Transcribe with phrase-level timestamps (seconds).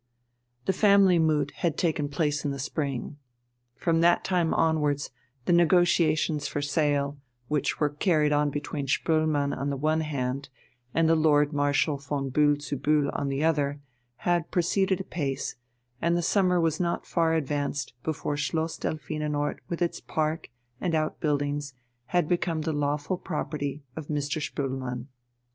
[0.65, 3.17] The family moot had taken place in spring.
[3.75, 5.11] From that time onwards
[5.45, 10.49] the negotiations for sale, which were carried on between Spoelmann on the one hand
[10.91, 13.79] and the Lord Marshal von Bühl zu Bühl on the other,
[14.25, 15.53] had proceeded apace,
[16.01, 20.49] and the summer was not far advanced before Schloss Delphinenort with its park
[20.79, 21.75] and out buildings
[22.07, 24.41] had become the lawful property of Mr.
[24.41, 25.09] Spoelmann.